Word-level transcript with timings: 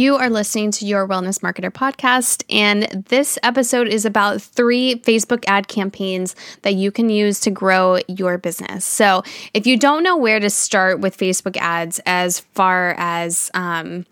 You 0.00 0.16
are 0.16 0.30
listening 0.30 0.70
to 0.70 0.86
your 0.86 1.06
Wellness 1.06 1.40
Marketer 1.40 1.70
podcast, 1.70 2.42
and 2.48 2.84
this 3.08 3.38
episode 3.42 3.86
is 3.86 4.06
about 4.06 4.40
three 4.40 4.94
Facebook 4.94 5.44
ad 5.46 5.68
campaigns 5.68 6.34
that 6.62 6.74
you 6.74 6.90
can 6.90 7.10
use 7.10 7.38
to 7.40 7.50
grow 7.50 7.98
your 8.08 8.38
business. 8.38 8.86
So, 8.86 9.22
if 9.52 9.66
you 9.66 9.76
don't 9.76 10.02
know 10.02 10.16
where 10.16 10.40
to 10.40 10.48
start 10.48 11.00
with 11.00 11.18
Facebook 11.18 11.58
ads 11.58 12.00
as 12.06 12.40
far 12.40 12.94
as 12.96 13.50
um, 13.52 14.06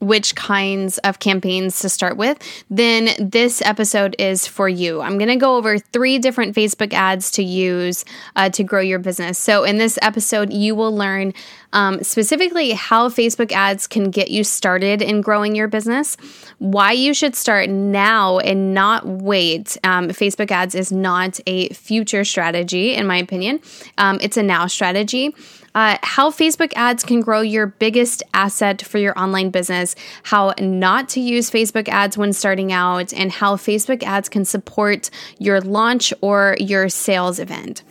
which 0.00 0.34
kinds 0.34 0.98
of 0.98 1.20
campaigns 1.20 1.78
to 1.80 1.88
start 1.88 2.16
with, 2.16 2.38
then 2.68 3.10
this 3.18 3.62
episode 3.62 4.16
is 4.18 4.46
for 4.46 4.68
you. 4.68 5.00
I'm 5.00 5.18
going 5.18 5.28
to 5.28 5.36
go 5.36 5.56
over 5.56 5.78
three 5.78 6.18
different 6.18 6.56
Facebook 6.56 6.92
ads 6.94 7.30
to 7.32 7.42
use 7.42 8.04
uh, 8.36 8.48
to 8.50 8.64
grow 8.64 8.80
your 8.80 8.98
business. 8.98 9.38
So, 9.38 9.64
in 9.64 9.78
this 9.78 9.98
episode, 10.02 10.52
you 10.52 10.74
will 10.74 10.94
learn 10.94 11.32
um, 11.72 12.02
specifically 12.02 12.72
how 12.72 13.08
Facebook 13.08 13.52
ads 13.52 13.86
can 13.86 14.10
get 14.10 14.30
you 14.30 14.44
started 14.44 15.02
in 15.02 15.20
growing 15.20 15.54
your 15.54 15.68
business, 15.68 16.16
why 16.58 16.92
you 16.92 17.14
should 17.14 17.34
start 17.34 17.68
now 17.68 18.38
and 18.38 18.74
not 18.74 19.06
wait. 19.06 19.76
Um, 19.84 20.08
Facebook 20.08 20.50
ads 20.50 20.74
is 20.74 20.90
not 20.92 21.40
a 21.46 21.68
future 21.70 22.24
strategy, 22.24 22.94
in 22.94 23.06
my 23.06 23.16
opinion, 23.16 23.60
um, 23.98 24.18
it's 24.20 24.36
a 24.36 24.42
now 24.42 24.66
strategy 24.66 25.34
uh, 25.74 25.98
how 26.02 26.30
Facebook 26.30 26.72
ads 26.74 27.04
can 27.04 27.20
grow 27.20 27.40
your 27.40 27.66
biggest 27.66 28.22
asset 28.34 28.82
for 28.82 28.98
your 28.98 29.18
online 29.18 29.50
business, 29.50 29.94
how 30.24 30.52
not 30.58 31.08
to 31.10 31.20
use 31.20 31.50
Facebook 31.50 31.88
ads 31.88 32.18
when 32.18 32.32
starting 32.32 32.72
out, 32.72 33.12
and 33.12 33.30
how 33.30 33.56
Facebook 33.56 34.02
ads 34.02 34.28
can 34.28 34.44
support 34.44 35.10
your 35.38 35.60
launch 35.60 36.12
or 36.20 36.56
your 36.58 36.88
sales 36.88 37.38
event. 37.38 37.82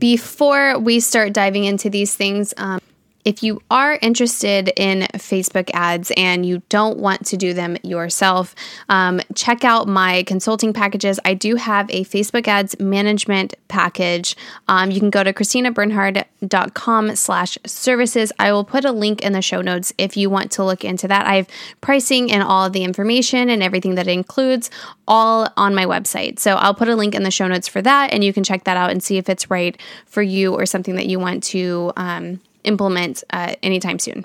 Before 0.00 0.78
we 0.78 1.00
start 1.00 1.32
diving 1.32 1.64
into 1.64 1.88
these 1.90 2.14
things, 2.14 2.52
um, 2.56 2.80
if 3.26 3.42
you 3.42 3.60
are 3.72 3.98
interested 4.00 4.72
in 4.76 5.00
Facebook 5.14 5.68
ads 5.74 6.12
and 6.16 6.46
you 6.46 6.62
don't 6.68 6.96
want 6.96 7.26
to 7.26 7.36
do 7.36 7.52
them 7.52 7.76
yourself, 7.82 8.54
um, 8.88 9.20
check 9.34 9.64
out 9.64 9.88
my 9.88 10.22
consulting 10.22 10.72
packages. 10.72 11.18
I 11.24 11.34
do 11.34 11.56
have 11.56 11.90
a 11.90 12.04
Facebook 12.04 12.46
ads 12.46 12.78
management 12.78 13.54
package. 13.66 14.36
Um, 14.68 14.92
you 14.92 15.00
can 15.00 15.10
go 15.10 15.24
to 15.24 15.32
christinabernhard.com 15.32 17.16
slash 17.16 17.58
services. 17.66 18.30
I 18.38 18.52
will 18.52 18.62
put 18.62 18.84
a 18.84 18.92
link 18.92 19.22
in 19.22 19.32
the 19.32 19.42
show 19.42 19.60
notes 19.60 19.92
if 19.98 20.16
you 20.16 20.30
want 20.30 20.52
to 20.52 20.64
look 20.64 20.84
into 20.84 21.08
that. 21.08 21.26
I 21.26 21.34
have 21.34 21.48
pricing 21.80 22.30
and 22.30 22.44
all 22.44 22.66
of 22.66 22.72
the 22.74 22.84
information 22.84 23.50
and 23.50 23.60
everything 23.60 23.96
that 23.96 24.06
it 24.06 24.12
includes 24.12 24.70
all 25.08 25.52
on 25.56 25.74
my 25.74 25.84
website. 25.84 26.38
So 26.38 26.54
I'll 26.54 26.74
put 26.74 26.88
a 26.88 26.94
link 26.94 27.16
in 27.16 27.24
the 27.24 27.32
show 27.32 27.48
notes 27.48 27.66
for 27.66 27.82
that 27.82 28.12
and 28.12 28.22
you 28.22 28.32
can 28.32 28.44
check 28.44 28.62
that 28.64 28.76
out 28.76 28.92
and 28.92 29.02
see 29.02 29.16
if 29.16 29.28
it's 29.28 29.50
right 29.50 29.76
for 30.06 30.22
you 30.22 30.54
or 30.54 30.64
something 30.64 30.94
that 30.94 31.06
you 31.06 31.18
want 31.18 31.42
to 31.44 31.92
um, 31.96 32.40
implement 32.66 33.24
uh, 33.30 33.54
anytime 33.62 33.98
soon. 33.98 34.24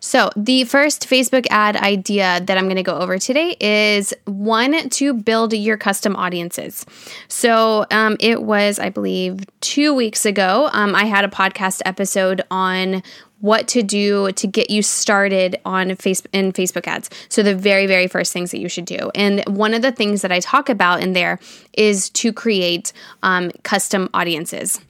So, 0.00 0.30
the 0.36 0.64
first 0.64 1.08
Facebook 1.08 1.46
ad 1.50 1.76
idea 1.76 2.40
that 2.44 2.58
I'm 2.58 2.64
going 2.64 2.76
to 2.76 2.82
go 2.82 2.98
over 2.98 3.18
today 3.18 3.56
is 3.60 4.12
one 4.24 4.88
to 4.90 5.14
build 5.14 5.52
your 5.52 5.76
custom 5.76 6.16
audiences. 6.16 6.84
So, 7.28 7.86
um, 7.90 8.16
it 8.18 8.42
was, 8.42 8.78
I 8.78 8.88
believe, 8.88 9.40
two 9.60 9.94
weeks 9.94 10.26
ago, 10.26 10.68
um, 10.72 10.94
I 10.94 11.04
had 11.04 11.24
a 11.24 11.28
podcast 11.28 11.80
episode 11.84 12.42
on 12.50 13.02
what 13.42 13.66
to 13.66 13.82
do 13.82 14.30
to 14.32 14.46
get 14.46 14.70
you 14.70 14.82
started 14.82 15.60
on 15.64 15.90
Facebook 15.90 16.26
in 16.32 16.52
Facebook 16.52 16.86
ads. 16.86 17.10
So 17.28 17.42
the 17.42 17.56
very 17.56 17.86
very 17.86 18.06
first 18.06 18.32
things 18.32 18.52
that 18.52 18.60
you 18.60 18.68
should 18.68 18.84
do, 18.84 19.10
and 19.16 19.42
one 19.48 19.74
of 19.74 19.82
the 19.82 19.92
things 19.92 20.22
that 20.22 20.30
I 20.30 20.38
talk 20.38 20.68
about 20.68 21.02
in 21.02 21.12
there 21.12 21.40
is 21.72 22.08
to 22.10 22.32
create 22.32 22.92
um, 23.22 23.50
custom 23.64 24.08
audiences. 24.14 24.80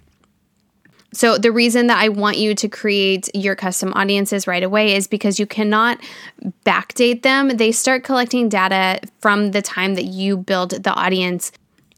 So, 1.13 1.37
the 1.37 1.53
reason 1.53 1.89
that 1.89 1.99
I 1.99 2.09
want 2.09 2.39
you 2.39 2.55
to 2.55 2.69
create 2.69 3.29
your 3.35 3.55
custom 3.55 3.93
audiences 3.95 4.47
right 4.47 4.63
away 4.63 4.95
is 4.95 5.07
because 5.07 5.39
you 5.39 5.47
cannot 5.47 6.01
backdate 6.65 7.23
them. 7.23 7.49
They 7.49 7.73
start 7.73 8.03
collecting 8.03 8.49
data 8.49 9.01
from 9.21 9.51
the 9.51 9.61
time 9.61 9.95
that 9.95 10.07
you 10.07 10.39
build 10.39 10.71
the 10.71 10.93
audience 10.93 11.53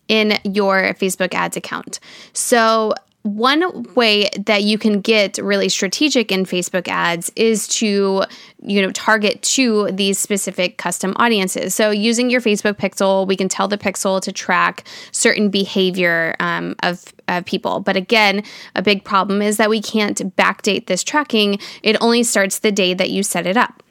in 0.08 0.38
your 0.44 0.94
Facebook 0.94 1.32
ads 1.32 1.56
account. 1.56 2.00
So, 2.32 2.94
one 3.24 3.84
way 3.94 4.28
that 4.38 4.64
you 4.64 4.76
can 4.76 5.00
get 5.00 5.38
really 5.38 5.70
strategic 5.70 6.30
in 6.30 6.44
Facebook 6.44 6.88
ads 6.88 7.32
is 7.36 7.66
to, 7.66 8.22
you 8.62 8.82
know, 8.82 8.92
target 8.92 9.40
to 9.40 9.90
these 9.92 10.18
specific 10.18 10.76
custom 10.76 11.14
audiences. 11.16 11.74
So 11.74 11.90
using 11.90 12.28
your 12.28 12.42
Facebook 12.42 12.74
pixel, 12.74 13.26
we 13.26 13.34
can 13.34 13.48
tell 13.48 13.66
the 13.66 13.78
pixel 13.78 14.20
to 14.20 14.30
track 14.30 14.84
certain 15.10 15.48
behavior 15.48 16.36
um, 16.38 16.76
of, 16.82 17.02
of 17.26 17.46
people. 17.46 17.80
But 17.80 17.96
again, 17.96 18.42
a 18.76 18.82
big 18.82 19.04
problem 19.04 19.40
is 19.40 19.56
that 19.56 19.70
we 19.70 19.80
can't 19.80 20.36
backdate 20.36 20.86
this 20.86 21.02
tracking. 21.02 21.58
It 21.82 21.96
only 22.02 22.24
starts 22.24 22.58
the 22.58 22.72
day 22.72 22.92
that 22.92 23.08
you 23.08 23.22
set 23.22 23.46
it 23.46 23.56
up. 23.56 23.82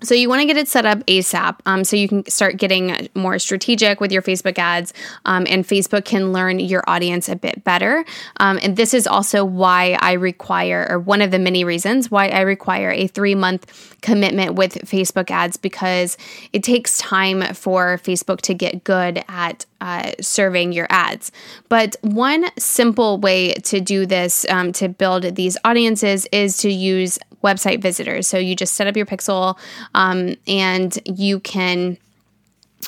So 0.00 0.14
you 0.14 0.28
want 0.28 0.42
to 0.42 0.46
get 0.46 0.56
it 0.56 0.68
set 0.68 0.86
up 0.86 0.98
ASAP 1.06 1.58
um, 1.66 1.82
so 1.82 1.96
you 1.96 2.06
can 2.06 2.24
start 2.28 2.56
getting 2.56 3.08
more 3.16 3.36
strategic 3.40 4.00
with 4.00 4.12
your 4.12 4.22
Facebook 4.22 4.56
ads 4.56 4.94
um, 5.24 5.44
and 5.50 5.66
Facebook 5.66 6.04
can 6.04 6.32
learn 6.32 6.60
your 6.60 6.84
audience 6.86 7.28
a 7.28 7.34
bit 7.34 7.64
better. 7.64 8.04
Um, 8.38 8.60
and 8.62 8.76
this 8.76 8.94
is 8.94 9.08
also 9.08 9.44
why 9.44 9.98
I 10.00 10.12
require, 10.12 10.86
or 10.88 11.00
one 11.00 11.20
of 11.20 11.32
the 11.32 11.38
many 11.40 11.64
reasons 11.64 12.12
why 12.12 12.28
I 12.28 12.42
require 12.42 12.92
a 12.92 13.08
three 13.08 13.34
month 13.34 13.96
commitment 14.00 14.54
with 14.54 14.74
Facebook 14.74 15.32
ads 15.32 15.56
because 15.56 16.16
it 16.52 16.62
takes 16.62 16.98
time 16.98 17.42
for 17.54 17.98
Facebook 17.98 18.40
to 18.42 18.54
get 18.54 18.84
good 18.84 19.24
at 19.28 19.66
uh, 19.80 20.12
serving 20.20 20.72
your 20.72 20.86
ads. 20.90 21.32
But 21.68 21.96
one 22.02 22.46
simple 22.58 23.18
way 23.18 23.54
to 23.54 23.80
do 23.80 24.06
this, 24.06 24.46
um, 24.48 24.72
to 24.72 24.88
build 24.88 25.22
these 25.34 25.56
audiences, 25.64 26.26
is 26.32 26.58
to 26.58 26.70
use 26.70 27.18
website 27.42 27.80
visitors. 27.80 28.26
So 28.26 28.38
you 28.38 28.54
just 28.56 28.74
set 28.74 28.86
up 28.86 28.96
your 28.96 29.06
pixel 29.06 29.58
um, 29.94 30.36
and 30.46 30.98
you 31.04 31.40
can. 31.40 31.98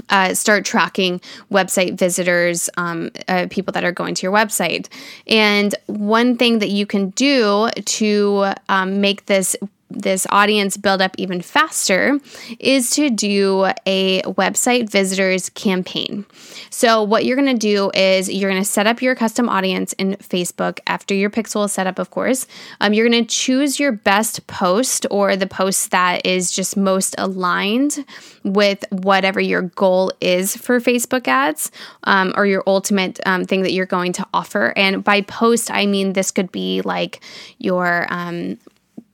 Uh, 0.09 0.33
start 0.33 0.65
tracking 0.65 1.21
website 1.51 1.99
visitors, 1.99 2.71
um, 2.77 3.11
uh, 3.27 3.49
people 3.51 3.73
that 3.73 3.83
are 3.83 3.91
going 3.91 4.15
to 4.15 4.23
your 4.23 4.33
website. 4.33 4.87
And 5.27 5.75
one 5.87 6.37
thing 6.37 6.61
that 6.61 6.71
you 6.71 6.87
can 6.87 7.11
do 7.11 7.69
to 7.85 8.53
um, 8.69 9.01
make 9.01 9.27
this 9.27 9.57
this 9.91 10.27
audience 10.31 10.77
build 10.77 11.03
up 11.03 11.15
even 11.19 11.41
faster 11.41 12.19
is 12.59 12.91
to 12.91 13.11
do 13.11 13.67
a 13.87 14.23
website 14.23 14.89
visitors 14.89 15.51
campaign. 15.51 16.25
So, 16.71 17.03
what 17.03 17.25
you're 17.25 17.37
going 17.37 17.53
to 17.53 17.59
do 17.59 17.91
is 17.95 18.31
you're 18.31 18.51
going 18.51 18.63
to 18.63 18.69
set 18.69 18.87
up 18.87 19.03
your 19.03 19.15
custom 19.15 19.49
audience 19.49 19.93
in 19.95 20.13
Facebook 20.15 20.79
after 20.87 21.15
your 21.15 21.31
pixel 21.31 21.65
is 21.65 21.73
set 21.73 21.87
up, 21.87 21.99
of 21.99 22.11
course. 22.11 22.47
Um, 22.81 22.93
you're 22.93 23.09
going 23.09 23.25
to 23.25 23.29
choose 23.29 23.81
your 23.81 23.93
best 23.93 24.47
post 24.47 25.07
or 25.11 25.37
the 25.37 25.47
post 25.47 25.91
that 25.91 26.25
is 26.25 26.53
just 26.53 26.77
most 26.77 27.15
aligned 27.19 28.05
with 28.45 28.85
whatever 28.91 29.41
your 29.41 29.63
goal 29.63 30.13
is 30.21 30.57
for 30.57 30.81
Facebook 30.81 31.27
ads 31.29 31.71
um, 32.05 32.33
or 32.37 32.47
your 32.47 32.63
ultimate 32.67 33.21
um, 33.27 33.45
thing 33.45 33.63
that 33.63 33.73
you're 33.73 33.87
going 33.87 34.13
to 34.15 34.27
offer. 34.33 34.73
And 34.77 35.03
by 35.03 35.23
post, 35.23 35.71
I 35.71 35.87
mean 35.87 36.13
this 36.13 36.31
could 36.31 36.53
be 36.53 36.83
like 36.83 37.21
your 37.59 38.07
um, 38.11 38.59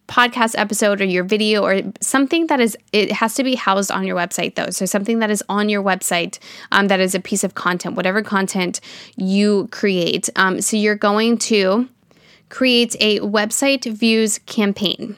podcast 0.08 0.54
episode 0.56 1.00
or 1.00 1.04
your 1.04 1.24
video 1.24 1.64
or 1.64 1.80
something 2.00 2.46
that 2.46 2.60
is 2.60 2.76
it 2.92 3.12
has 3.12 3.34
to 3.34 3.44
be 3.44 3.54
housed 3.54 3.90
on 3.90 4.06
your 4.06 4.16
website 4.16 4.54
though. 4.54 4.70
So 4.70 4.86
something 4.86 5.18
that 5.18 5.30
is 5.30 5.42
on 5.48 5.68
your 5.68 5.82
website 5.82 6.38
um, 6.72 6.88
that 6.88 7.00
is 7.00 7.14
a 7.14 7.20
piece 7.20 7.44
of 7.44 7.54
content 7.54 7.96
whatever 7.96 8.22
content 8.22 8.80
you 9.16 9.68
create. 9.72 10.28
Um, 10.36 10.60
so 10.60 10.76
you're 10.76 10.94
going 10.94 11.38
to 11.38 11.88
create 12.48 12.94
a 13.00 13.20
website 13.20 13.84
views 13.92 14.38
campaign. 14.46 15.16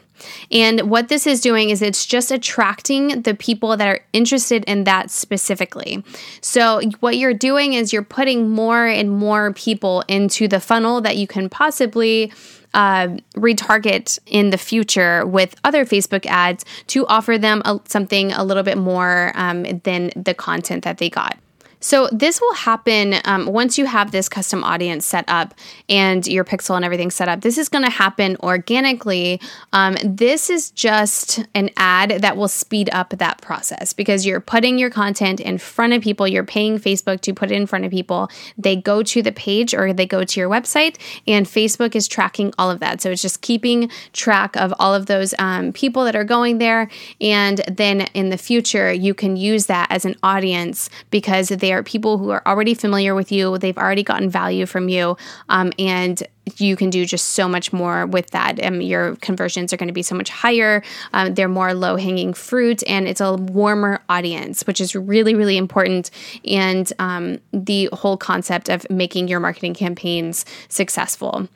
And 0.50 0.90
what 0.90 1.08
this 1.08 1.26
is 1.26 1.40
doing 1.40 1.70
is 1.70 1.82
it's 1.82 2.04
just 2.04 2.30
attracting 2.30 3.22
the 3.22 3.34
people 3.34 3.76
that 3.76 3.86
are 3.86 4.00
interested 4.12 4.64
in 4.64 4.84
that 4.84 5.10
specifically. 5.10 6.02
So, 6.40 6.80
what 7.00 7.16
you're 7.16 7.34
doing 7.34 7.74
is 7.74 7.92
you're 7.92 8.02
putting 8.02 8.48
more 8.48 8.86
and 8.86 9.10
more 9.10 9.52
people 9.52 10.02
into 10.08 10.48
the 10.48 10.60
funnel 10.60 11.00
that 11.02 11.16
you 11.16 11.26
can 11.26 11.48
possibly 11.48 12.32
uh, 12.74 13.08
retarget 13.36 14.18
in 14.26 14.50
the 14.50 14.58
future 14.58 15.26
with 15.26 15.54
other 15.64 15.84
Facebook 15.84 16.26
ads 16.26 16.64
to 16.88 17.06
offer 17.06 17.38
them 17.38 17.62
a, 17.64 17.80
something 17.86 18.32
a 18.32 18.44
little 18.44 18.62
bit 18.62 18.78
more 18.78 19.32
um, 19.34 19.62
than 19.84 20.10
the 20.16 20.34
content 20.34 20.84
that 20.84 20.98
they 20.98 21.10
got. 21.10 21.38
So 21.80 22.08
this 22.12 22.40
will 22.40 22.54
happen 22.54 23.16
um, 23.24 23.46
once 23.46 23.78
you 23.78 23.86
have 23.86 24.10
this 24.10 24.28
custom 24.28 24.64
audience 24.64 25.06
set 25.06 25.24
up 25.28 25.54
and 25.88 26.26
your 26.26 26.44
pixel 26.44 26.76
and 26.76 26.84
everything 26.84 27.10
set 27.10 27.28
up. 27.28 27.42
This 27.42 27.58
is 27.58 27.68
going 27.68 27.84
to 27.84 27.90
happen 27.90 28.36
organically. 28.40 29.40
Um, 29.72 29.96
this 30.02 30.50
is 30.50 30.70
just 30.70 31.44
an 31.54 31.70
ad 31.76 32.22
that 32.22 32.36
will 32.36 32.48
speed 32.48 32.90
up 32.92 33.10
that 33.10 33.40
process 33.40 33.92
because 33.92 34.26
you're 34.26 34.40
putting 34.40 34.78
your 34.78 34.90
content 34.90 35.40
in 35.40 35.58
front 35.58 35.92
of 35.92 36.02
people. 36.02 36.26
You're 36.26 36.44
paying 36.44 36.78
Facebook 36.78 37.20
to 37.22 37.32
put 37.32 37.50
it 37.50 37.54
in 37.54 37.66
front 37.66 37.84
of 37.84 37.90
people. 37.90 38.28
They 38.56 38.76
go 38.76 39.02
to 39.02 39.22
the 39.22 39.32
page 39.32 39.74
or 39.74 39.92
they 39.92 40.06
go 40.06 40.24
to 40.24 40.40
your 40.40 40.48
website, 40.48 40.96
and 41.26 41.46
Facebook 41.46 41.94
is 41.94 42.08
tracking 42.08 42.52
all 42.58 42.70
of 42.70 42.80
that. 42.80 43.00
So 43.00 43.10
it's 43.10 43.22
just 43.22 43.40
keeping 43.40 43.90
track 44.12 44.56
of 44.56 44.74
all 44.78 44.94
of 44.94 45.06
those 45.06 45.34
um, 45.38 45.72
people 45.72 46.04
that 46.04 46.16
are 46.16 46.24
going 46.24 46.58
there. 46.58 46.88
And 47.20 47.58
then 47.68 48.02
in 48.14 48.30
the 48.30 48.38
future, 48.38 48.92
you 48.92 49.14
can 49.14 49.36
use 49.36 49.66
that 49.66 49.90
as 49.90 50.04
an 50.04 50.16
audience 50.22 50.90
because 51.10 51.48
they 51.48 51.67
They 51.68 51.74
are 51.74 51.82
people 51.82 52.16
who 52.16 52.30
are 52.30 52.40
already 52.46 52.72
familiar 52.72 53.14
with 53.14 53.30
you. 53.30 53.58
They've 53.58 53.76
already 53.76 54.02
gotten 54.02 54.30
value 54.30 54.64
from 54.64 54.88
you, 54.88 55.18
um, 55.50 55.70
and 55.78 56.22
you 56.56 56.76
can 56.76 56.88
do 56.88 57.04
just 57.04 57.34
so 57.34 57.46
much 57.46 57.74
more 57.74 58.06
with 58.06 58.30
that. 58.30 58.64
Um, 58.64 58.80
your 58.80 59.16
conversions 59.16 59.74
are 59.74 59.76
going 59.76 59.88
to 59.88 59.92
be 59.92 60.00
so 60.00 60.14
much 60.14 60.30
higher. 60.30 60.82
Um, 61.12 61.34
they're 61.34 61.46
more 61.46 61.74
low 61.74 61.96
hanging 61.96 62.32
fruit, 62.32 62.82
and 62.86 63.06
it's 63.06 63.20
a 63.20 63.34
warmer 63.34 64.00
audience, 64.08 64.66
which 64.66 64.80
is 64.80 64.96
really, 64.96 65.34
really 65.34 65.58
important. 65.58 66.10
And 66.46 66.90
um, 66.98 67.38
the 67.52 67.90
whole 67.92 68.16
concept 68.16 68.70
of 68.70 68.88
making 68.88 69.28
your 69.28 69.38
marketing 69.38 69.74
campaigns 69.74 70.46
successful. 70.70 71.50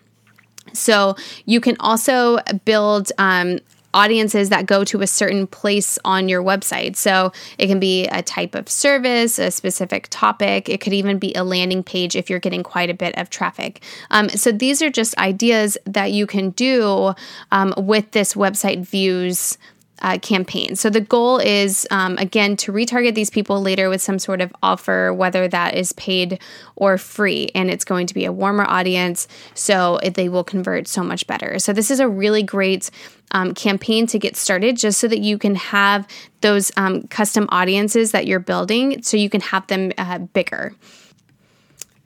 So 0.74 1.16
you 1.46 1.58
can 1.58 1.76
also 1.80 2.38
build 2.66 3.12
um, 3.16 3.60
audiences 3.94 4.48
that 4.48 4.66
go 4.66 4.84
to 4.84 5.02
a 5.02 5.06
certain 5.06 5.46
place 5.46 5.98
on 6.04 6.28
your 6.28 6.42
website. 6.42 6.96
So 6.96 7.32
it 7.58 7.66
can 7.66 7.80
be 7.80 8.06
a 8.06 8.22
type 8.22 8.54
of 8.54 8.68
service, 8.68 9.38
a 9.38 9.50
specific 9.50 10.08
topic. 10.10 10.68
It 10.68 10.80
could 10.80 10.92
even 10.92 11.18
be 11.18 11.34
a 11.34 11.44
landing 11.44 11.82
page 11.82 12.16
if 12.16 12.30
you're 12.30 12.38
getting 12.38 12.62
quite 12.62 12.90
a 12.90 12.94
bit 12.94 13.16
of 13.16 13.30
traffic. 13.30 13.82
Um, 14.10 14.28
so 14.30 14.52
these 14.52 14.82
are 14.82 14.90
just 14.90 15.16
ideas 15.18 15.76
that 15.84 16.12
you 16.12 16.26
can 16.26 16.50
do 16.50 17.14
um, 17.50 17.74
with 17.76 18.10
this 18.12 18.34
website 18.34 18.86
views 18.86 19.58
uh, 20.02 20.18
campaign. 20.18 20.76
So 20.76 20.90
the 20.90 21.00
goal 21.00 21.38
is, 21.38 21.86
um, 21.90 22.18
again, 22.18 22.56
to 22.58 22.72
retarget 22.72 23.14
these 23.14 23.30
people 23.30 23.62
later 23.62 23.88
with 23.88 24.02
some 24.02 24.18
sort 24.18 24.40
of 24.40 24.52
offer, 24.62 25.12
whether 25.14 25.48
that 25.48 25.74
is 25.74 25.92
paid 25.94 26.40
or 26.76 26.98
free. 26.98 27.50
And 27.54 27.70
it's 27.70 27.84
going 27.84 28.06
to 28.08 28.14
be 28.14 28.24
a 28.24 28.32
warmer 28.32 28.64
audience, 28.64 29.28
so 29.54 29.98
it, 30.02 30.14
they 30.14 30.28
will 30.28 30.44
convert 30.44 30.88
so 30.88 31.02
much 31.02 31.26
better. 31.26 31.58
So 31.58 31.72
this 31.72 31.90
is 31.90 32.00
a 32.00 32.08
really 32.08 32.42
great 32.42 32.90
um, 33.30 33.54
campaign 33.54 34.06
to 34.08 34.18
get 34.18 34.36
started 34.36 34.76
just 34.76 35.00
so 35.00 35.08
that 35.08 35.20
you 35.20 35.38
can 35.38 35.54
have 35.54 36.06
those 36.42 36.70
um, 36.76 37.04
custom 37.08 37.46
audiences 37.50 38.12
that 38.12 38.26
you're 38.26 38.40
building 38.40 39.02
so 39.02 39.16
you 39.16 39.30
can 39.30 39.40
have 39.40 39.66
them 39.68 39.92
uh, 39.96 40.18
bigger. 40.18 40.74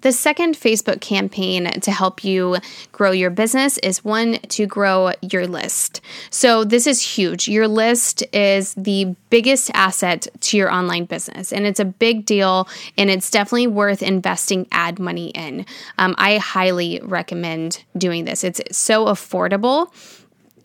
The 0.07 0.13
second 0.13 0.55
Facebook 0.55 1.01
campaign 1.01 1.65
to 1.81 1.91
help 1.91 2.23
you 2.23 2.59
grow 2.93 3.11
your 3.11 3.29
business 3.29 3.77
is 3.79 4.05
one 4.05 4.35
to 4.51 4.65
grow 4.65 5.11
your 5.21 5.49
list. 5.49 6.01
So, 6.31 6.63
this 6.63 6.87
is 6.87 7.03
huge. 7.03 7.49
Your 7.49 7.67
list 7.67 8.23
is 8.33 8.73
the 8.75 9.17
biggest 9.31 9.69
asset 9.75 10.29
to 10.43 10.57
your 10.57 10.71
online 10.71 11.07
business, 11.07 11.53
and 11.53 11.67
it's 11.67 11.81
a 11.81 11.85
big 11.85 12.25
deal, 12.25 12.69
and 12.97 13.11
it's 13.11 13.33
definitely 13.33 13.67
worth 13.67 14.01
investing 14.01 14.69
ad 14.71 15.01
money 15.01 15.31
in. 15.31 15.67
Um, 15.99 16.15
I 16.19 16.37
highly 16.37 17.01
recommend 17.03 17.83
doing 17.99 18.27
this, 18.27 18.45
it's 18.45 18.61
so 18.71 19.07
affordable. 19.07 19.93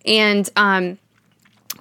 And, 0.05 0.47
um, 0.55 0.99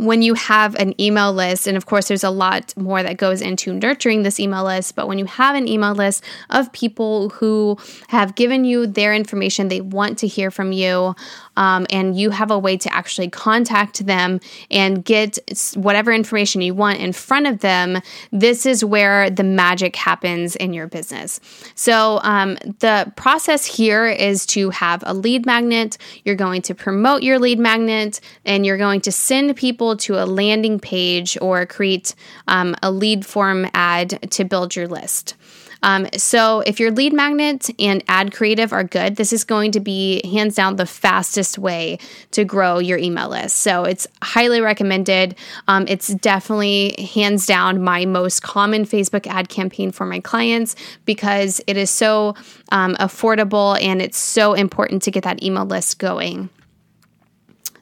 when 0.00 0.22
you 0.22 0.34
have 0.34 0.74
an 0.76 0.98
email 1.00 1.32
list, 1.32 1.66
and 1.66 1.76
of 1.76 1.86
course, 1.86 2.08
there's 2.08 2.24
a 2.24 2.30
lot 2.30 2.74
more 2.76 3.02
that 3.02 3.18
goes 3.18 3.42
into 3.42 3.74
nurturing 3.74 4.22
this 4.22 4.40
email 4.40 4.64
list, 4.64 4.96
but 4.96 5.06
when 5.06 5.18
you 5.18 5.26
have 5.26 5.54
an 5.54 5.68
email 5.68 5.94
list 5.94 6.24
of 6.48 6.72
people 6.72 7.28
who 7.30 7.76
have 8.08 8.34
given 8.34 8.64
you 8.64 8.86
their 8.86 9.14
information, 9.14 9.68
they 9.68 9.80
want 9.80 10.18
to 10.18 10.26
hear 10.26 10.50
from 10.50 10.72
you, 10.72 11.14
um, 11.56 11.86
and 11.90 12.18
you 12.18 12.30
have 12.30 12.50
a 12.50 12.58
way 12.58 12.76
to 12.78 12.92
actually 12.92 13.28
contact 13.28 14.06
them 14.06 14.40
and 14.70 15.04
get 15.04 15.38
whatever 15.74 16.12
information 16.12 16.62
you 16.62 16.74
want 16.74 16.98
in 16.98 17.12
front 17.12 17.46
of 17.46 17.60
them, 17.60 18.00
this 18.32 18.64
is 18.64 18.82
where 18.82 19.28
the 19.28 19.44
magic 19.44 19.96
happens 19.96 20.56
in 20.56 20.72
your 20.72 20.86
business. 20.86 21.40
So, 21.74 22.20
um, 22.22 22.56
the 22.78 23.12
process 23.16 23.66
here 23.66 24.06
is 24.06 24.46
to 24.46 24.70
have 24.70 25.04
a 25.06 25.12
lead 25.12 25.44
magnet, 25.44 25.98
you're 26.24 26.34
going 26.36 26.62
to 26.62 26.74
promote 26.74 27.22
your 27.22 27.38
lead 27.38 27.58
magnet, 27.58 28.20
and 28.46 28.64
you're 28.64 28.78
going 28.78 29.02
to 29.02 29.12
send 29.12 29.54
people 29.56 29.89
people 29.90 29.96
to 29.96 30.22
a 30.22 30.26
landing 30.26 30.78
page 30.78 31.36
or 31.40 31.66
create 31.66 32.14
um, 32.46 32.76
a 32.82 32.90
lead 32.90 33.26
form 33.26 33.66
ad 33.74 34.30
to 34.30 34.44
build 34.44 34.76
your 34.76 34.86
list. 34.86 35.34
Um, 35.82 36.06
so, 36.14 36.60
if 36.66 36.78
your 36.78 36.90
lead 36.90 37.14
magnet 37.14 37.70
and 37.78 38.04
ad 38.06 38.34
creative 38.34 38.70
are 38.70 38.84
good, 38.84 39.16
this 39.16 39.32
is 39.32 39.44
going 39.44 39.72
to 39.72 39.80
be 39.80 40.20
hands 40.30 40.54
down 40.54 40.76
the 40.76 40.84
fastest 40.84 41.58
way 41.58 41.98
to 42.32 42.44
grow 42.44 42.78
your 42.78 42.98
email 42.98 43.30
list. 43.30 43.56
So, 43.56 43.84
it's 43.84 44.06
highly 44.22 44.60
recommended. 44.60 45.36
Um, 45.68 45.86
it's 45.88 46.08
definitely 46.08 46.94
hands 47.14 47.46
down 47.46 47.82
my 47.82 48.04
most 48.04 48.42
common 48.42 48.84
Facebook 48.84 49.26
ad 49.26 49.48
campaign 49.48 49.90
for 49.90 50.04
my 50.04 50.20
clients 50.20 50.76
because 51.06 51.62
it 51.66 51.78
is 51.78 51.88
so 51.88 52.34
um, 52.72 52.94
affordable 52.96 53.82
and 53.82 54.02
it's 54.02 54.18
so 54.18 54.52
important 54.52 55.02
to 55.04 55.10
get 55.10 55.24
that 55.24 55.42
email 55.42 55.64
list 55.64 55.98
going. 55.98 56.50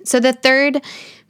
So, 0.05 0.21
the 0.21 0.33
third 0.33 0.81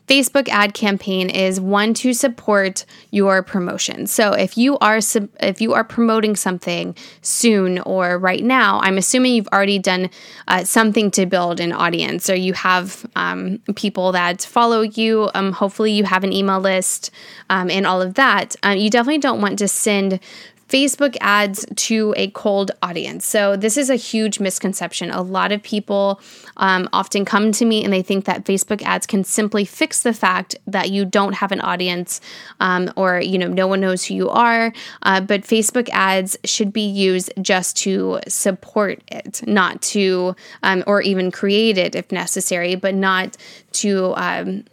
Facebook 0.09 0.49
ad 0.49 0.73
campaign 0.73 1.29
is 1.29 1.61
one 1.61 1.93
to 1.95 2.15
support 2.15 2.87
your 3.11 3.43
promotion. 3.43 4.07
So 4.07 4.33
if 4.33 4.57
you 4.57 4.79
are 4.79 5.01
if 5.41 5.61
you 5.61 5.75
are 5.75 5.85
promoting 5.85 6.35
something 6.35 6.97
soon 7.21 7.79
or 7.81 8.19
right 8.19 8.43
now, 8.43 8.81
I'm 8.81 8.97
assuming 8.97 9.35
you've 9.35 9.49
already 9.49 9.79
done 9.79 10.09
uh, 10.49 10.65
something 10.65 11.11
to 11.13 11.27
build 11.27 11.61
an 11.61 11.73
audience, 11.73 12.31
or 12.31 12.35
you 12.35 12.55
have 12.55 13.05
um, 13.17 13.61
people 13.77 14.13
that 14.13 14.43
follow 14.43 14.81
you. 14.81 15.31
Um, 15.35 15.53
hopefully, 15.53 15.93
you 15.93 16.05
have 16.05 16.25
an 16.25 16.33
email 16.33 16.61
list 16.61 17.11
um, 17.51 17.71
and 17.71 17.87
all 17.87 18.01
of 18.01 18.15
that. 18.15 18.57
Um, 18.63 18.79
you 18.79 18.89
definitely 18.89 19.19
don't 19.19 19.43
want 19.43 19.59
to 19.59 19.69
send 19.69 20.21
Facebook 20.69 21.17
ads 21.21 21.65
to 21.77 22.13
a 22.17 22.31
cold 22.31 22.71
audience. 22.83 23.27
So, 23.27 23.57
this 23.57 23.77
is 23.77 23.89
a 23.89 23.97
huge 23.97 24.39
misconception. 24.39 25.11
A 25.11 25.23
lot 25.23 25.51
of 25.51 25.63
people 25.63 26.21
um, 26.59 26.89
often 26.93 27.25
come 27.25 27.53
to 27.53 27.65
me 27.65 27.85
and 27.85 27.93
they 27.93 28.03
think 28.03 28.27
that 28.27 28.45
Facebook 28.45 28.83
ads 28.83 29.07
can 29.07 29.25
simply 29.25 29.65
fix 29.65 30.03
the 30.03 30.13
fact 30.13 30.57
that 30.67 30.91
you 30.91 31.05
don't 31.05 31.35
have 31.35 31.53
an 31.53 31.61
audience 31.61 32.21
um, 32.61 32.91
or, 32.97 33.21
you 33.21 33.39
know, 33.39 33.49
no 33.49 33.67
one 33.67 33.81
knows 33.81 34.05
who 34.05 34.15
you 34.15 34.29
are. 34.29 34.73
Uh, 35.03 35.21
but 35.21 35.43
Facebook 35.43 35.89
ads 35.91 36.37
should 36.45 36.73
be 36.73 36.87
used 36.87 37.33
just 37.41 37.77
to 37.79 38.21
support 38.29 39.03
it, 39.09 39.47
not 39.47 39.81
to, 39.83 40.37
um, 40.63 40.85
or 40.87 41.01
even 41.01 41.31
create 41.31 41.79
it 41.79 41.95
if 41.95 42.13
necessary, 42.13 42.75
but 42.75 42.95
not 42.95 43.37
to 43.73 44.13
um, 44.17 44.65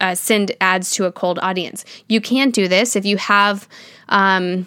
uh, 0.00 0.14
send 0.14 0.52
ads 0.60 0.90
to 0.92 1.04
a 1.04 1.12
cold 1.12 1.38
audience. 1.40 1.84
You 2.08 2.20
can 2.20 2.50
do 2.50 2.68
this 2.68 2.96
if 2.96 3.04
you 3.04 3.16
have. 3.16 3.68
Um, 4.08 4.66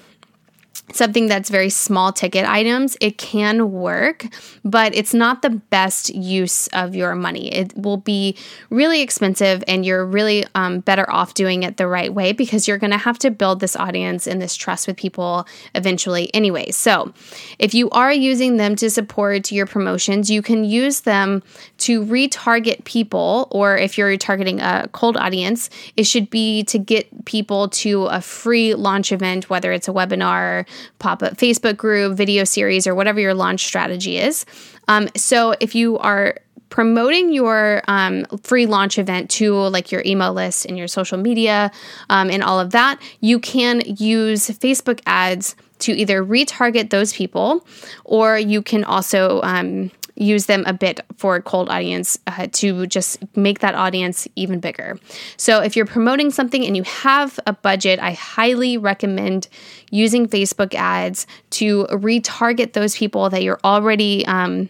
something 0.94 1.28
that's 1.28 1.50
very 1.50 1.70
small 1.70 2.12
ticket 2.12 2.46
items, 2.46 2.98
it 3.02 3.18
can 3.18 3.72
work, 3.72 4.26
but 4.64 4.94
it's 4.96 5.14
not 5.14 5.42
the 5.42 5.50
best 5.50 6.14
use 6.14 6.68
of 6.68 6.96
your 6.96 7.16
money. 7.16 7.54
It 7.54 7.76
will 7.76 7.98
be 7.98 8.36
really 8.70 9.02
expensive, 9.02 9.64
and 9.68 9.86
you're 9.86 10.06
really 10.06 10.46
um, 10.56 10.80
better 10.80 11.10
off 11.12 11.34
doing 11.34 11.64
it 11.64 11.78
the 11.78 11.88
right 11.88 12.14
way 12.14 12.34
because 12.34 12.68
you're 12.68 12.78
going 12.78 12.92
to 12.92 12.98
have 12.98 13.20
to 13.20 13.32
build 13.32 13.60
this 13.60 13.76
audience 13.76 14.28
and 14.28 14.42
this 14.42 14.56
trust 14.56 14.88
with 14.88 14.98
people 14.98 15.48
eventually, 15.76 16.34
anyway. 16.34 16.72
So, 16.72 17.14
if 17.58 17.74
you 17.74 17.90
are 17.92 18.12
using 18.12 18.58
them 18.58 18.76
to 18.78 18.90
support 18.90 19.52
your 19.52 19.66
promotions, 19.66 20.30
you 20.30 20.42
can 20.42 20.64
use 20.64 21.02
them 21.02 21.44
to 21.80 22.04
retarget 22.06 22.84
people, 22.84 23.48
or 23.52 23.78
if 23.78 23.98
you're 23.98 24.18
targeting 24.18 24.60
a 24.60 24.88
cold 24.92 25.18
audience, 25.18 25.70
it 25.96 26.04
should 26.04 26.30
be 26.30 26.64
to 26.64 26.78
get 26.78 27.26
people 27.26 27.70
to 27.70 28.06
a 28.06 28.22
free 28.22 28.74
launch 28.74 29.12
event, 29.12 29.50
whether 29.50 29.72
it's 29.72 29.88
a 29.88 29.92
webinar 29.92 30.66
pop 31.00 31.24
up 31.24 31.38
Facebook 31.38 31.78
group, 31.78 32.16
video 32.16 32.44
series, 32.44 32.88
or 32.88 32.96
whatever 32.96 33.20
your 33.20 33.34
launch 33.34 33.66
strategy 33.66 34.18
is. 34.18 34.46
Um, 34.88 35.10
so 35.16 35.56
if 35.60 35.76
you 35.76 35.98
are 36.00 36.36
promoting 36.70 37.34
your 37.34 37.82
um, 37.88 38.26
free 38.44 38.66
launch 38.66 38.98
event 39.00 39.30
to 39.30 39.54
like 39.54 39.92
your 39.92 40.04
email 40.06 40.34
list 40.34 40.66
and 40.66 40.78
your 40.78 40.88
social 40.88 41.18
media 41.18 41.72
um, 42.10 42.30
and 42.30 42.44
all 42.44 42.60
of 42.60 42.72
that, 42.72 43.02
you 43.22 43.40
can 43.40 43.82
use 43.86 44.50
Facebook 44.50 45.02
ads 45.06 45.56
to 45.80 45.94
either 45.94 46.24
retarget 46.24 46.90
those 46.90 47.14
people 47.14 47.66
or 48.04 48.38
you 48.38 48.62
can 48.62 48.84
also 48.84 49.42
um, 49.44 49.90
use 50.20 50.46
them 50.46 50.64
a 50.68 50.74
bit 50.74 51.00
for 51.16 51.38
a 51.38 51.42
cold 51.42 51.70
audience 51.70 52.20
uh, 52.28 52.48
to 52.52 52.86
just 52.86 53.18
make 53.36 53.60
that 53.60 53.74
audience 53.74 54.28
even 54.36 54.60
bigger. 54.60 55.00
So 55.38 55.62
if 55.62 55.76
you're 55.76 55.86
promoting 55.86 56.30
something 56.30 56.66
and 56.66 56.76
you 56.76 56.84
have 56.84 57.40
a 57.48 57.54
budget, 57.54 58.00
I 58.00 58.12
highly 58.12 58.78
recommend 58.78 59.48
using 59.90 60.28
Facebook 60.28 60.76
ads 60.76 61.26
to 61.52 61.86
retarget 61.86 62.74
those 62.74 62.96
people 62.96 63.30
that 63.30 63.42
you're 63.44 63.60
already 63.64 64.26
um, 64.28 64.70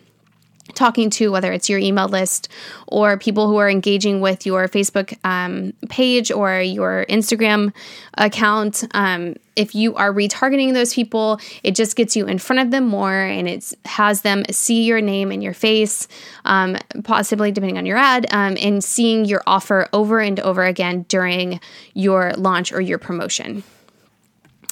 talking 0.74 1.10
to, 1.12 1.32
whether 1.32 1.52
it's 1.52 1.70
your 1.70 1.80
email 1.80 2.08
list 2.08 2.50
or 2.88 3.18
people 3.18 3.48
who 3.48 3.58
are 3.58 3.70
engaging 3.70 4.22
with 4.22 4.46
your 4.46 4.68
Facebook 4.68 5.18
um, 5.24 5.74
page 5.90 6.32
or 6.32 6.62
your 6.62 7.06
Instagram 7.10 7.74
account. 8.16 8.84
Um, 8.94 9.36
if 9.56 9.76
you 9.76 9.96
are 9.96 10.14
retargeting 10.14 10.74
those 10.74 10.94
people, 10.94 11.40
it 11.64 11.76
just 11.76 11.96
gets 11.96 12.16
you 12.16 12.26
in 12.26 12.40
front 12.40 12.62
of 12.62 12.72
them 12.72 12.86
more 12.86 13.14
and 13.14 13.48
it 13.48 13.74
has 13.86 14.22
them 14.22 14.46
see 14.50 14.84
your 14.84 15.02
name 15.02 15.32
and 15.32 15.44
your 15.44 15.54
face, 15.54 16.08
um, 16.46 16.78
possibly 17.04 17.52
depending 17.52 17.78
on 17.78 17.86
your 17.86 17.98
ad, 17.98 18.26
um, 18.32 18.56
and 18.60 18.84
seeing 18.84 19.26
your 19.26 19.44
offer 19.46 19.88
over 19.92 20.20
and 20.20 20.40
over 20.40 20.64
again 20.64 21.06
during 21.10 21.60
your 21.94 22.34
launch 22.34 22.72
or 22.72 22.80
your 22.80 22.98
promotion. 22.98 23.64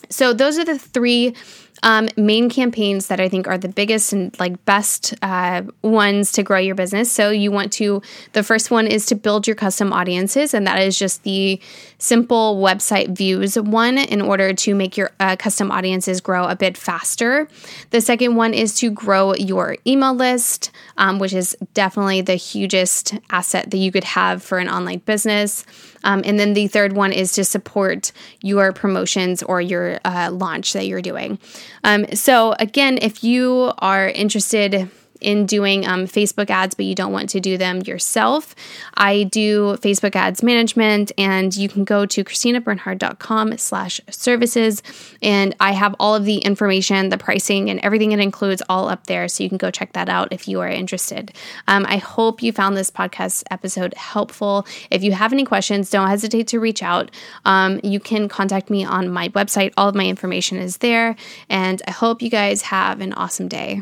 So, 0.10 0.34
those 0.34 0.58
are 0.58 0.64
the 0.64 0.80
three 0.80 1.36
um, 1.84 2.10
main 2.18 2.50
campaigns 2.50 3.08
that 3.08 3.20
I 3.20 3.30
think 3.30 3.48
are 3.48 3.58
the 3.58 3.70
biggest 3.70 4.14
and 4.14 4.38
like 4.40 4.64
best 4.66 5.14
uh, 5.22 5.64
ones 5.82 6.32
to 6.34 6.44
grow 6.44 6.60
your 6.60 6.76
business. 6.76 7.12
So 7.12 7.30
you 7.30 7.52
want 7.52 7.72
to, 7.74 8.02
the 8.34 8.44
first 8.44 8.72
one 8.72 8.88
is 8.88 9.06
to 9.08 9.16
build 9.16 9.48
your 9.48 9.56
custom 9.56 9.94
audiences, 9.94 10.54
and 10.54 10.66
that 10.68 10.82
is 10.82 10.98
just 10.98 11.24
the 11.24 11.60
simple 12.00 12.58
website 12.58 13.16
views 13.16 13.58
one 13.60 13.98
in 13.98 14.22
order 14.22 14.54
to 14.54 14.76
make 14.76 14.98
your 14.98 15.12
uh, 15.20 15.36
custom 15.36 15.72
audiences 15.72 16.22
grow 16.22 16.46
a 16.46 16.56
bit 16.56 16.78
faster. 16.78 17.48
The 17.90 18.02
second 18.02 18.36
one 18.36 18.54
is 18.54 18.76
to 18.80 18.90
grow 18.92 19.34
your 19.36 19.78
email 19.86 20.14
list, 20.14 20.72
um, 20.98 21.20
which 21.20 21.34
is 21.34 21.56
definitely 21.74 22.22
the 22.22 22.36
hugest 22.36 23.16
asset 23.30 23.72
that 23.72 23.78
you 23.78 23.92
could 23.92 24.04
have 24.04 24.44
for 24.44 24.60
an 24.60 24.70
online 24.70 25.00
business. 25.00 25.66
Um, 26.04 26.22
and 26.24 26.40
then 26.40 26.54
the 26.54 26.68
third 26.68 26.94
one 26.94 27.12
is 27.12 27.34
to 27.34 27.44
support 27.44 28.12
your 28.42 28.72
promotions 28.72 29.44
or 29.44 29.60
your 29.60 30.00
uh, 30.06 30.30
launch 30.32 30.74
that 30.74 30.86
you're 30.86 31.02
doing. 31.02 31.40
Um, 31.84 32.06
so, 32.14 32.56
again, 32.60 32.98
if 33.02 33.24
you 33.24 33.74
are 33.80 34.10
interested 34.10 34.90
in 35.22 35.46
doing 35.46 35.86
um, 35.88 36.06
Facebook 36.06 36.50
ads, 36.50 36.76
but 36.76 36.86
you 36.86 36.96
don't 36.96 37.12
want 37.12 37.30
to 37.30 37.40
do 37.40 37.58
them 37.58 37.82
yourself, 37.82 38.56
I 38.96 39.24
do 39.24 39.78
Facebook 39.78 40.16
ads 40.16 40.44
management, 40.44 41.12
and 41.18 41.56
you 41.56 41.70
can 41.70 41.84
go 41.84 42.06
to 42.06 42.24
christinabernhard.com 42.24 43.58
slash 43.58 44.02
services, 44.10 44.84
and 45.22 45.56
I 45.60 45.72
have 45.72 45.96
all 46.00 46.16
of 46.16 46.26
the 46.26 46.38
information, 46.38 47.10
the 47.10 47.18
pricing, 47.18 47.70
and 47.70 47.80
everything 47.82 48.12
it 48.12 48.20
includes 48.20 48.62
all 48.70 48.90
up 48.90 49.08
there, 49.08 49.28
so 49.28 49.44
you 49.44 49.50
can 49.50 49.58
go 49.58 49.72
check 49.72 49.94
that 49.94 50.10
out 50.10 50.30
if 50.32 50.48
you 50.48 50.60
are 50.62 50.70
interested. 50.70 51.34
Um, 51.68 51.86
I 51.88 51.98
hope 51.98 52.42
you 52.42 52.52
found 52.52 52.78
this 52.78 52.92
podcast 52.92 53.44
episode 53.52 53.94
helpful. 53.96 54.66
If 54.92 55.04
you 55.04 55.12
have 55.14 55.34
any 55.34 55.46
questions, 55.46 55.90
don't 55.90 56.08
hesitate 56.08 56.48
to 56.48 56.60
reach 56.60 56.84
out. 56.84 57.12
Um, 57.46 57.80
you 57.84 58.00
can 58.00 58.28
contact 58.28 58.70
me 58.70 58.84
on 58.86 59.10
my 59.10 59.30
website. 59.30 59.74
All 59.78 59.90
of 59.90 59.96
my 59.96 60.06
information 60.06 60.58
is 60.58 60.78
there, 60.78 61.16
and 61.50 61.82
I 61.88 61.92
hope 61.92 62.22
you 62.22 62.30
guys 62.30 62.62
have 62.64 63.02
an 63.02 63.14
awesome 63.14 63.48
day. 63.48 63.82